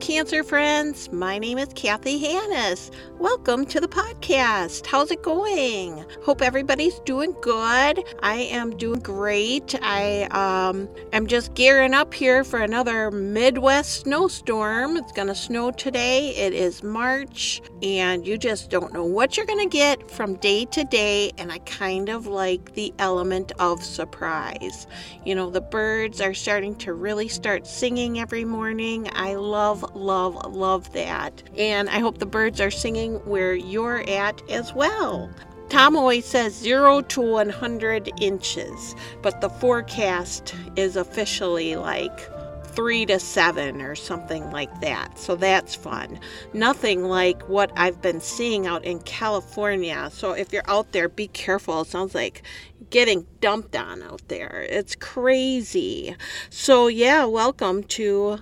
[0.00, 1.12] Cancer friends.
[1.12, 2.90] My name is Kathy Hannis.
[3.18, 4.86] Welcome to the podcast.
[4.86, 6.04] How's it going?
[6.24, 8.02] Hope everybody's doing good.
[8.22, 9.74] I am doing great.
[9.82, 14.96] I um, am just gearing up here for another Midwest snowstorm.
[14.96, 16.34] It's going to snow today.
[16.36, 20.64] It is March, and you just don't know what you're going to get from day
[20.66, 21.32] to day.
[21.38, 24.86] And I kind of like the element of surprise.
[25.24, 29.08] You know, the birds are starting to really start singing every morning.
[29.12, 31.42] I love, love, love that.
[31.56, 35.30] And I hope the birds are singing where you're at as well.
[35.68, 42.28] Tom always says 0 to 100 inches, but the forecast is officially like
[42.74, 45.18] 3 to 7 or something like that.
[45.18, 46.18] So that's fun.
[46.52, 50.10] Nothing like what I've been seeing out in California.
[50.12, 51.82] So if you're out there, be careful.
[51.82, 52.42] It sounds like
[52.90, 54.66] getting dumped on out there.
[54.68, 56.16] It's crazy.
[56.50, 58.40] So, yeah, welcome to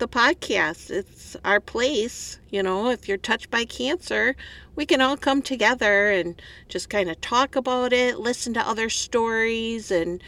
[0.00, 0.90] the podcast.
[0.90, 2.40] It's our place.
[2.48, 4.34] You know, if you're touched by cancer,
[4.74, 8.88] we can all come together and just kind of talk about it, listen to other
[8.88, 10.22] stories, and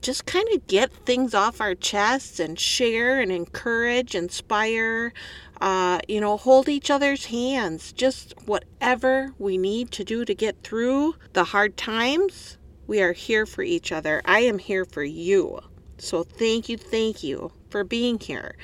[0.00, 5.12] just kind of get things off our chests and share and encourage, inspire,
[5.60, 7.92] uh, you know, hold each other's hands.
[7.92, 13.44] Just whatever we need to do to get through the hard times, we are here
[13.44, 14.22] for each other.
[14.24, 15.58] I am here for you.
[15.98, 18.54] So thank you, thank you for being here.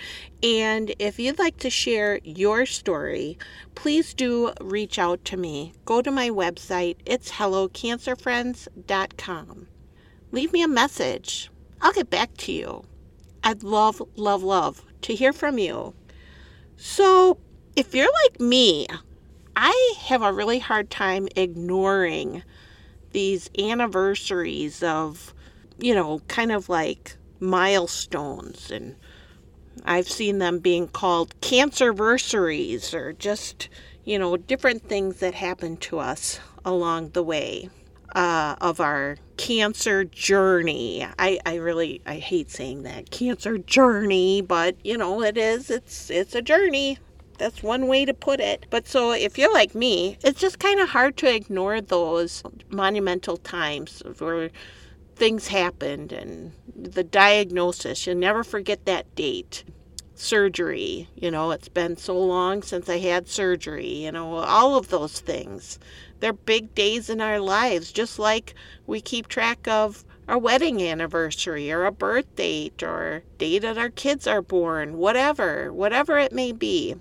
[0.41, 3.37] And if you'd like to share your story,
[3.75, 5.73] please do reach out to me.
[5.85, 9.67] Go to my website, it's hellocancerfriends.com.
[10.31, 11.51] Leave me a message.
[11.83, 12.85] I'll get back to you.
[13.43, 15.93] I'd love, love, love to hear from you.
[16.77, 17.39] So,
[17.75, 18.87] if you're like me,
[19.57, 22.45] I have a really hard time ignoring
[23.11, 25.35] these anniversaries of,
[25.81, 28.97] you know, kind of like milestones and
[29.85, 33.69] I've seen them being called cancerversaries or just,
[34.05, 37.71] you know, different things that happen to us along the way
[38.15, 41.07] uh, of our cancer journey.
[41.19, 45.71] I, I really I hate saying that cancer journey, but you know it is.
[45.71, 46.99] It's it's a journey.
[47.39, 48.67] That's one way to put it.
[48.69, 53.39] But so if you're like me, it's just kind of hard to ignore those monumental
[53.39, 54.51] times where
[55.21, 58.07] things happened and the diagnosis.
[58.07, 59.65] You'll never forget that date.
[60.15, 64.89] Surgery, you know, it's been so long since I had surgery, you know, all of
[64.89, 65.79] those things.
[66.21, 68.55] They're big days in our lives, just like
[68.87, 73.91] we keep track of our wedding anniversary or a birth date or day that our
[73.91, 76.97] kids are born, whatever, whatever it may be.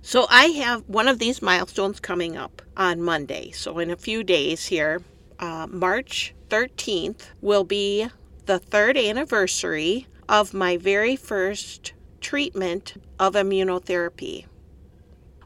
[0.00, 3.52] So I have one of these milestones coming up on Monday.
[3.52, 5.02] So in a few days here,
[5.38, 8.06] uh, March 13th will be
[8.44, 14.44] the third anniversary of my very first treatment of immunotherapy.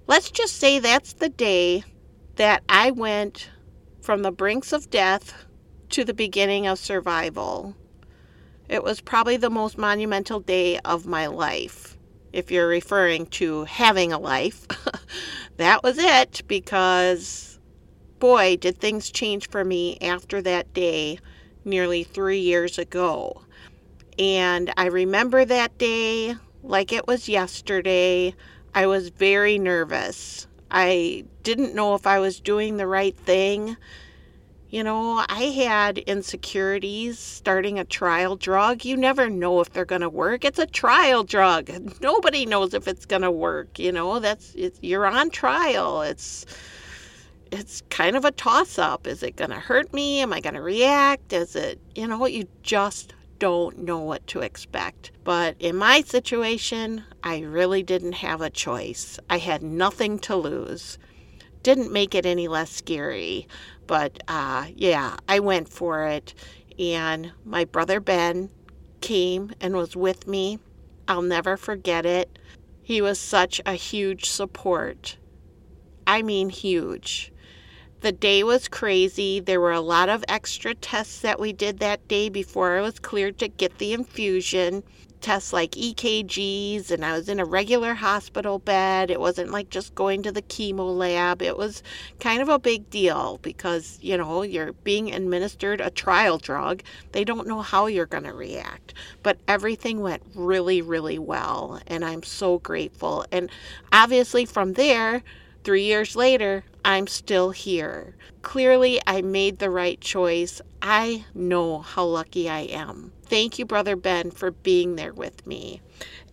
[0.09, 1.85] Let's just say that's the day
[2.35, 3.51] that I went
[4.01, 5.33] from the brinks of death
[5.91, 7.77] to the beginning of survival.
[8.69, 11.97] It was probably the most monumental day of my life.
[12.33, 14.67] If you're referring to having a life,
[15.57, 17.56] that was it because
[18.27, 21.17] boy, did things change for me after that day
[21.65, 23.41] nearly three years ago.
[24.19, 26.35] And I remember that day
[26.65, 28.35] like it was yesterday.
[28.75, 30.49] I was very nervous.
[30.73, 33.77] I didn't know if I was doing the right thing.
[34.71, 38.85] You know, I had insecurities starting a trial drug.
[38.85, 40.45] You never know if they're going to work.
[40.45, 41.71] It's a trial drug.
[42.01, 44.19] Nobody knows if it's going to work, you know.
[44.19, 46.03] That's you're on trial.
[46.03, 46.45] It's
[47.53, 49.07] it's kind of a toss up.
[49.07, 50.21] Is it going to hurt me?
[50.21, 51.33] Am I going to react?
[51.33, 55.13] Is it, you know, you just don't know what to expect.
[55.25, 59.19] But in my situation, I really didn't have a choice.
[59.29, 60.99] I had nothing to lose.
[61.63, 63.49] Didn't make it any less scary.
[63.87, 66.35] But uh, yeah, I went for it.
[66.79, 68.51] And my brother Ben
[69.01, 70.59] came and was with me.
[71.09, 72.39] I'll never forget it.
[72.83, 75.17] He was such a huge support.
[76.07, 77.33] I mean, huge.
[78.07, 79.41] The day was crazy.
[79.41, 83.01] There were a lot of extra tests that we did that day before I was
[83.01, 84.85] cleared to get the infusion.
[85.21, 89.11] Tests like EKGs, and I was in a regular hospital bed.
[89.11, 91.43] It wasn't like just going to the chemo lab.
[91.43, 91.83] It was
[92.21, 96.85] kind of a big deal because, you know, you're being administered a trial drug.
[97.11, 98.95] They don't know how you're going to react.
[99.25, 103.27] But everything went really, really well, and I'm so grateful.
[103.33, 103.51] And
[103.91, 105.25] obviously, from there,
[105.67, 108.15] Three years later, I'm still here.
[108.43, 110.61] Clearly, I made the right choice.
[110.81, 113.11] I know how lucky I am.
[113.25, 115.83] Thank you, Brother Ben, for being there with me.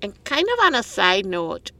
[0.03, 1.71] And kind of on a side note,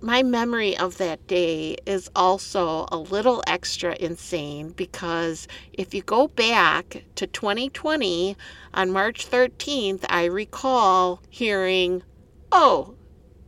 [0.00, 6.26] my memory of that day is also a little extra insane because if you go
[6.26, 8.36] back to 2020
[8.74, 12.02] on March 13th, I recall hearing,
[12.50, 12.96] oh,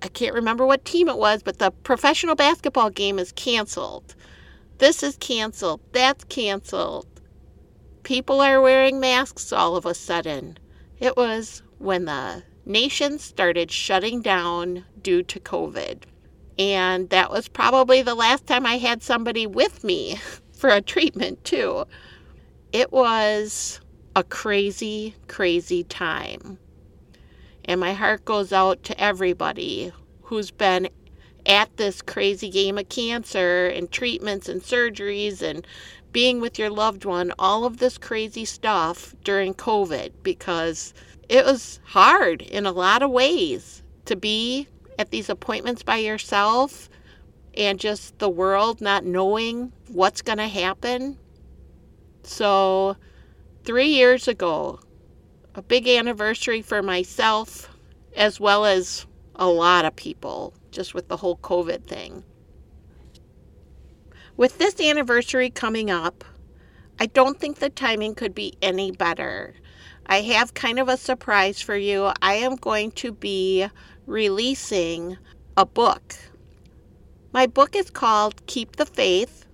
[0.02, 4.14] I can't remember what team it was, but the professional basketball game is canceled.
[4.78, 5.80] This is canceled.
[5.92, 7.06] That's canceled.
[8.04, 10.56] People are wearing masks all of a sudden.
[11.00, 16.04] It was when the nation started shutting down due to COVID.
[16.58, 20.18] And that was probably the last time I had somebody with me
[20.52, 21.84] for a treatment, too.
[22.72, 23.80] It was
[24.14, 26.58] a crazy, crazy time.
[27.68, 29.92] And my heart goes out to everybody
[30.22, 30.88] who's been
[31.44, 35.66] at this crazy game of cancer and treatments and surgeries and
[36.10, 40.94] being with your loved one, all of this crazy stuff during COVID because
[41.28, 44.66] it was hard in a lot of ways to be
[44.98, 46.88] at these appointments by yourself
[47.54, 51.18] and just the world not knowing what's going to happen.
[52.22, 52.96] So,
[53.64, 54.80] three years ago,
[55.58, 57.68] a big anniversary for myself
[58.14, 62.22] as well as a lot of people just with the whole COVID thing.
[64.36, 66.24] With this anniversary coming up,
[67.00, 69.52] I don't think the timing could be any better.
[70.06, 72.12] I have kind of a surprise for you.
[72.22, 73.66] I am going to be
[74.06, 75.18] releasing
[75.56, 76.14] a book.
[77.32, 79.44] My book is called Keep the Faith.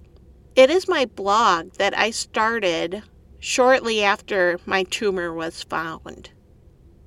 [0.55, 3.03] It is my blog that I started
[3.45, 6.31] shortly after my tumor was found.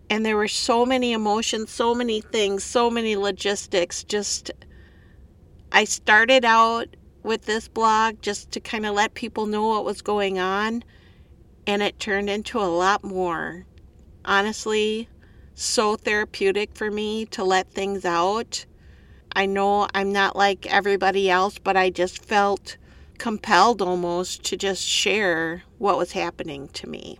[0.07, 4.03] And there were so many emotions, so many things, so many logistics.
[4.03, 4.51] Just,
[5.71, 10.03] I started out with this blog just to kind of let people know what was
[10.03, 10.83] going on,
[11.65, 13.65] and it turned into a lot more.
[14.23, 15.09] Honestly,
[15.55, 18.63] so therapeutic for me to let things out.
[19.35, 22.77] I know I'm not like everybody else, but I just felt
[23.17, 27.19] compelled almost to just share what was happening to me.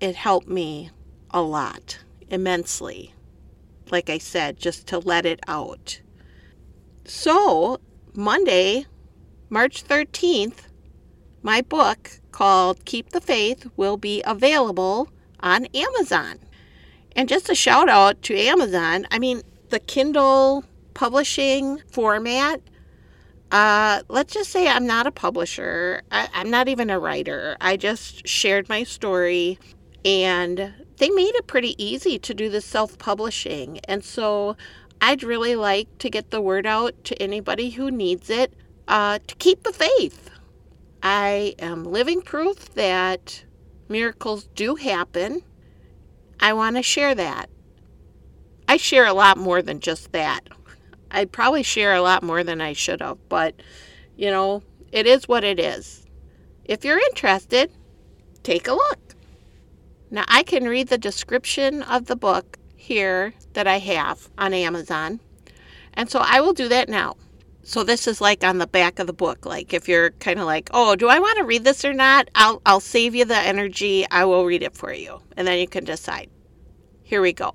[0.00, 0.90] It helped me
[1.30, 1.98] a lot,
[2.28, 3.14] immensely.
[3.90, 6.00] Like I said, just to let it out.
[7.04, 7.80] So,
[8.14, 8.86] Monday,
[9.50, 10.68] March 13th,
[11.42, 15.08] my book called Keep the Faith will be available
[15.40, 16.38] on Amazon.
[17.14, 19.06] And just a shout out to Amazon.
[19.10, 20.64] I mean, the Kindle
[20.94, 22.60] publishing format
[23.50, 26.02] uh, let's just say I'm not a publisher.
[26.10, 27.56] I, I'm not even a writer.
[27.60, 29.58] I just shared my story
[30.04, 33.80] and they made it pretty easy to do the self publishing.
[33.88, 34.56] And so
[35.00, 38.54] I'd really like to get the word out to anybody who needs it
[38.88, 40.30] uh, to keep the faith.
[41.02, 43.44] I am living proof that
[43.88, 45.42] miracles do happen.
[46.40, 47.50] I want to share that.
[48.66, 50.48] I share a lot more than just that.
[51.14, 53.54] I probably share a lot more than I should have, but
[54.16, 54.62] you know,
[54.92, 56.04] it is what it is.
[56.64, 57.70] If you're interested,
[58.42, 59.14] take a look.
[60.10, 65.20] Now, I can read the description of the book here that I have on Amazon,
[65.94, 67.16] and so I will do that now.
[67.62, 69.46] So this is like on the back of the book.
[69.46, 72.28] Like if you're kind of like, "Oh, do I want to read this or not?"
[72.34, 74.06] I'll I'll save you the energy.
[74.10, 76.28] I will read it for you, and then you can decide.
[77.02, 77.54] Here we go.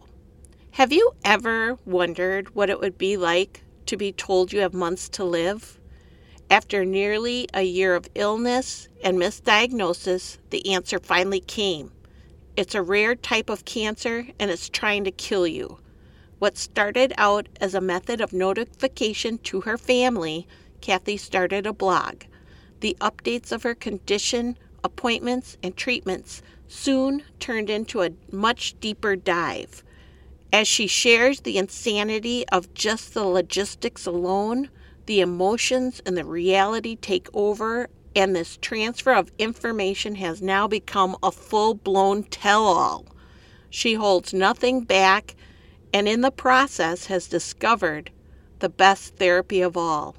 [0.74, 5.10] Have you ever wondered what it would be like to be told you have months
[5.10, 5.78] to live?
[6.50, 11.92] After nearly a year of illness and misdiagnosis, the answer finally came.
[12.56, 15.80] It's a rare type of cancer and it's trying to kill you.
[16.38, 20.48] What started out as a method of notification to her family,
[20.80, 22.24] Kathy started a blog.
[22.80, 29.84] The updates of her condition, appointments, and treatments soon turned into a much deeper dive.
[30.52, 34.70] As she shares the insanity of just the logistics alone,
[35.06, 41.16] the emotions and the reality take over, and this transfer of information has now become
[41.22, 43.06] a full blown tell all.
[43.70, 45.36] She holds nothing back
[45.94, 48.12] and in the process has discovered
[48.60, 50.16] the best therapy of all.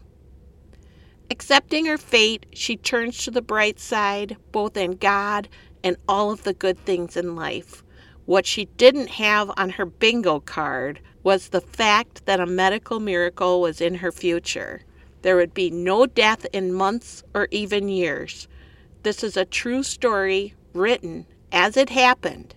[1.31, 5.49] Accepting her fate, she turns to the bright side, both in God
[5.85, 7.85] and all of the good things in life.
[8.31, 13.61] What she didn't have on her bingo card was the fact that a medical miracle
[13.61, 14.83] was in her future.
[15.23, 18.47] There would be no death in months or even years.
[19.03, 22.55] This is a true story written as it happened.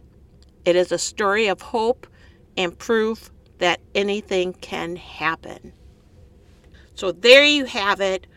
[0.64, 2.06] It is a story of hope
[2.56, 5.74] and proof that anything can happen.
[6.94, 8.28] So there you have it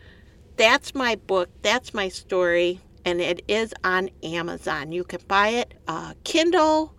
[0.55, 1.49] that's my book.
[1.61, 2.81] That's my story.
[3.05, 4.91] And it is on Amazon.
[4.91, 6.96] You can buy it uh, Kindle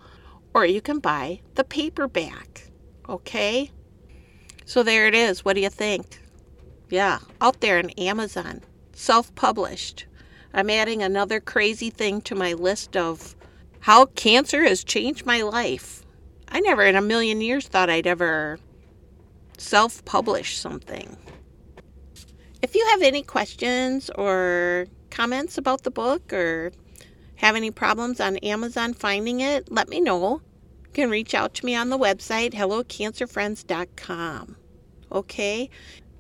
[0.58, 2.68] or you can buy the paperback.
[3.08, 3.70] Okay?
[4.64, 5.44] So there it is.
[5.44, 6.20] What do you think?
[6.90, 8.62] Yeah, out there on Amazon,
[8.92, 10.06] self published.
[10.52, 13.36] I'm adding another crazy thing to my list of
[13.80, 16.02] how cancer has changed my life.
[16.48, 18.58] I never in a million years thought I'd ever
[19.58, 21.16] self publish something.
[22.62, 26.72] If you have any questions or comments about the book or
[27.36, 30.42] have any problems on Amazon finding it, let me know.
[30.88, 34.56] You can reach out to me on the website hellocancerfriends.com.
[35.12, 35.70] Okay?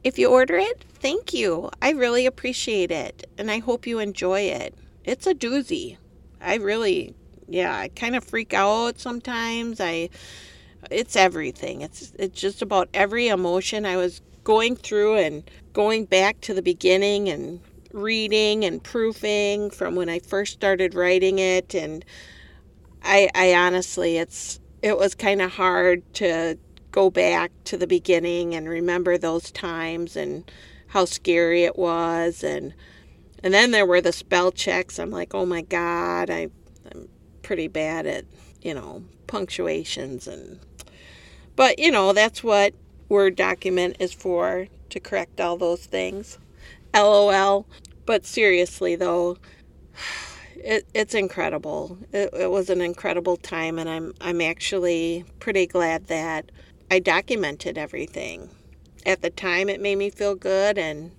[0.04, 1.70] If you order it, thank you.
[1.82, 4.74] I really appreciate it and I hope you enjoy it.
[5.04, 5.96] It's a doozy.
[6.40, 7.14] I really
[7.48, 9.80] yeah, I kind of freak out sometimes.
[9.80, 10.10] I
[10.90, 11.82] it's everything.
[11.82, 16.62] It's it's just about every emotion I was going through and going back to the
[16.62, 17.60] beginning and
[17.92, 22.04] reading and proofing from when I first started writing it and
[23.08, 26.58] I I honestly it's it was kind of hard to
[26.92, 30.50] go back to the beginning and remember those times and
[30.88, 32.74] how scary it was and
[33.42, 34.98] and then there were the spell checks.
[34.98, 36.50] I'm like, "Oh my god, I
[36.92, 37.08] I'm
[37.42, 38.24] pretty bad at,
[38.62, 40.60] you know, punctuations and
[41.56, 42.74] but, you know, that's what
[43.08, 46.38] Word document is for to correct all those things.
[46.94, 47.66] LOL.
[48.06, 49.38] But seriously, though,
[50.64, 51.98] it, it's incredible.
[52.12, 56.52] It, it was an incredible time, and I'm I'm actually pretty glad that
[56.90, 58.50] I documented everything.
[59.06, 61.12] At the time, it made me feel good, and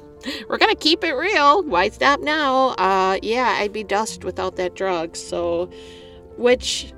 [0.49, 1.62] we're gonna keep it real.
[1.62, 2.71] Why stop now?
[2.71, 5.15] Uh, yeah, I'd be dust without that drug.
[5.15, 5.71] So,
[6.37, 6.93] which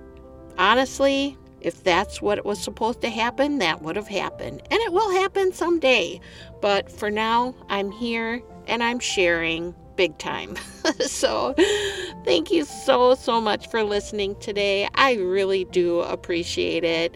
[0.57, 4.63] honestly, if that's what was supposed to happen, that would have happened.
[4.71, 6.23] And it will happen someday.
[6.63, 10.57] But for now, I'm here and I'm sharing big time.
[11.01, 11.55] so,
[12.25, 14.89] thank you so, so much for listening today.
[14.95, 17.15] I really do appreciate it.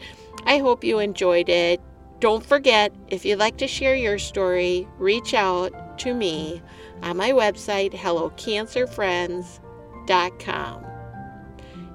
[0.49, 1.81] I hope you enjoyed it.
[2.21, 6.63] Don't forget, if you'd like to share your story, reach out to me
[7.03, 10.85] on my website, hellocancerfriends.com.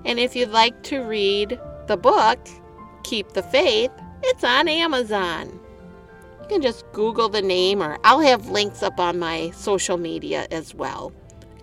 [0.06, 2.38] And if you'd like to read the book,
[3.04, 3.90] Keep the Faith,
[4.22, 5.60] it's on Amazon.
[6.42, 10.46] You can just Google the name, or I'll have links up on my social media
[10.52, 11.12] as well.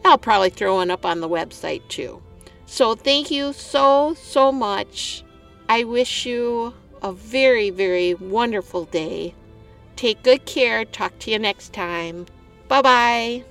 [0.04, 2.20] I'll probably throw one up on the website too.
[2.66, 5.22] So, thank you so, so much.
[5.68, 9.34] I wish you a very, very wonderful day.
[9.96, 10.84] Take good care.
[10.84, 12.26] Talk to you next time.
[12.68, 13.44] Bye bye.